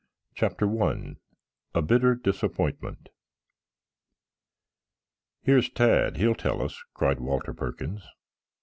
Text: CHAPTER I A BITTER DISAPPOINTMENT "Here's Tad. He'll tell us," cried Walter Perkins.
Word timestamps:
CHAPTER 0.33 0.67
I 0.83 1.17
A 1.75 1.83
BITTER 1.83 2.15
DISAPPOINTMENT 2.15 3.09
"Here's 5.43 5.69
Tad. 5.69 6.17
He'll 6.17 6.33
tell 6.33 6.63
us," 6.63 6.81
cried 6.95 7.19
Walter 7.19 7.53
Perkins. 7.53 8.01